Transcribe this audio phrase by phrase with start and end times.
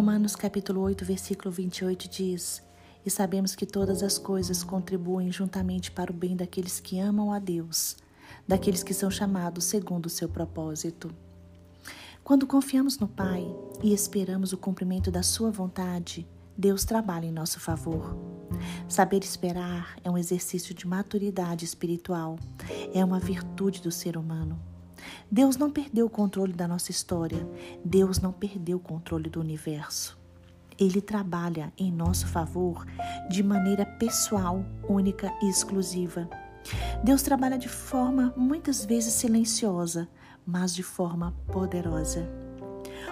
[0.00, 2.62] Romanos capítulo 8, versículo 28 diz:
[3.04, 7.38] E sabemos que todas as coisas contribuem juntamente para o bem daqueles que amam a
[7.38, 7.98] Deus,
[8.48, 11.14] daqueles que são chamados segundo o seu propósito.
[12.24, 13.46] Quando confiamos no Pai
[13.82, 16.26] e esperamos o cumprimento da Sua vontade,
[16.56, 18.16] Deus trabalha em nosso favor.
[18.88, 22.38] Saber esperar é um exercício de maturidade espiritual,
[22.94, 24.69] é uma virtude do ser humano.
[25.30, 27.48] Deus não perdeu o controle da nossa história,
[27.84, 30.18] Deus não perdeu o controle do universo.
[30.78, 32.86] Ele trabalha em nosso favor
[33.28, 36.28] de maneira pessoal, única e exclusiva.
[37.04, 40.08] Deus trabalha de forma muitas vezes silenciosa,
[40.46, 42.28] mas de forma poderosa.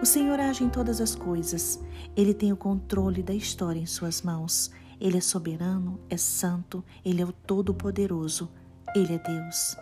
[0.00, 1.80] O Senhor age em todas as coisas.
[2.16, 4.70] Ele tem o controle da história em suas mãos.
[5.00, 8.50] Ele é soberano, é santo, ele é o todo-poderoso.
[8.94, 9.76] Ele é Deus.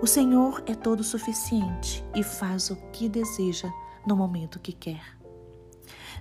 [0.00, 3.68] O Senhor é todo suficiente e faz o que deseja
[4.06, 5.18] no momento que quer.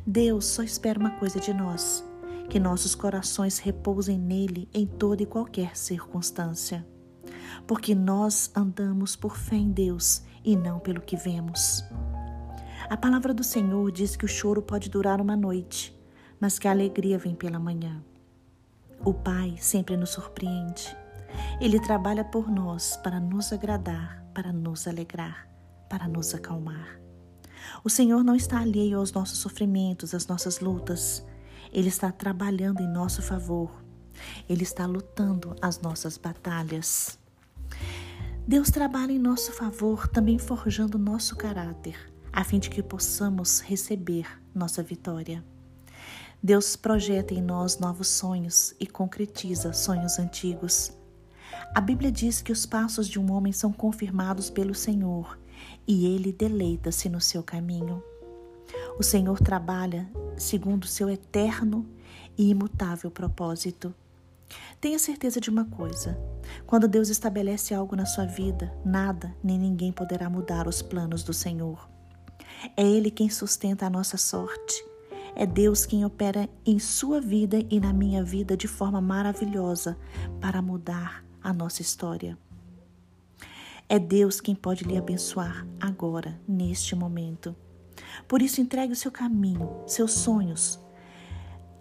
[0.05, 2.03] Deus só espera uma coisa de nós:
[2.49, 6.87] que nossos corações repousem nele em toda e qualquer circunstância.
[7.67, 11.83] Porque nós andamos por fé em Deus e não pelo que vemos.
[12.89, 15.95] A palavra do Senhor diz que o choro pode durar uma noite,
[16.39, 18.03] mas que a alegria vem pela manhã.
[19.05, 20.97] O Pai sempre nos surpreende.
[21.59, 25.49] Ele trabalha por nós para nos agradar, para nos alegrar,
[25.89, 26.99] para nos acalmar.
[27.83, 31.23] O Senhor não está alheio aos nossos sofrimentos, às nossas lutas.
[31.71, 33.71] Ele está trabalhando em nosso favor.
[34.47, 37.19] Ele está lutando as nossas batalhas.
[38.47, 41.97] Deus trabalha em nosso favor, também forjando nosso caráter,
[42.31, 45.43] a fim de que possamos receber nossa vitória.
[46.41, 50.96] Deus projeta em nós novos sonhos e concretiza sonhos antigos.
[51.73, 55.37] A Bíblia diz que os passos de um homem são confirmados pelo Senhor
[55.87, 58.03] e ele deleita-se no seu caminho.
[58.99, 61.85] O Senhor trabalha segundo seu eterno
[62.37, 63.93] e imutável propósito.
[64.79, 66.17] Tenha certeza de uma coisa:
[66.65, 71.33] quando Deus estabelece algo na sua vida, nada nem ninguém poderá mudar os planos do
[71.33, 71.89] Senhor.
[72.75, 74.85] É Ele quem sustenta a nossa sorte.
[75.35, 79.95] É Deus quem opera em sua vida e na minha vida de forma maravilhosa
[80.41, 82.37] para mudar a nossa história.
[83.87, 87.55] É Deus quem pode lhe abençoar agora, neste momento.
[88.27, 90.77] Por isso, entregue o seu caminho, seus sonhos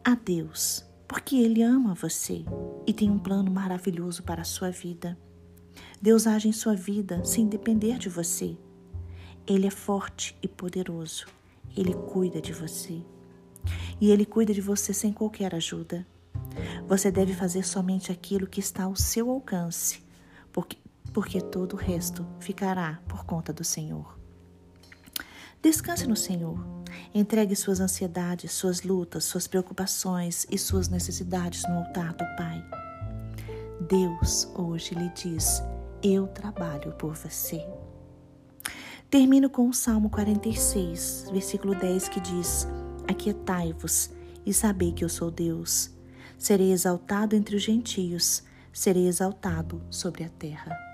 [0.04, 2.44] a Deus, porque Ele ama você
[2.86, 5.18] e tem um plano maravilhoso para a sua vida.
[6.00, 8.56] Deus age em sua vida sem depender de você.
[9.48, 11.26] Ele é forte e poderoso.
[11.76, 13.02] Ele cuida de você.
[14.00, 16.06] E Ele cuida de você sem qualquer ajuda.
[16.86, 20.02] Você deve fazer somente aquilo que está ao seu alcance,
[20.52, 20.78] porque,
[21.12, 24.18] porque todo o resto ficará por conta do Senhor.
[25.62, 26.64] Descanse no Senhor.
[27.12, 32.64] Entregue suas ansiedades, suas lutas, suas preocupações e suas necessidades no altar do Pai.
[33.88, 35.62] Deus hoje lhe diz:
[36.02, 37.66] Eu trabalho por você.
[39.10, 42.66] Termino com o Salmo 46, versículo 10, que diz:
[43.08, 44.10] Aquietai-vos
[44.44, 45.95] e sabei que eu sou Deus.
[46.38, 48.42] Serei exaltado entre os gentios,
[48.72, 50.85] serei exaltado sobre a terra.